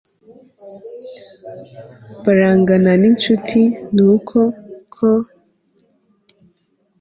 [2.23, 3.61] barangana n'incuti
[3.95, 4.39] ni uko,
[4.95, 5.11] ko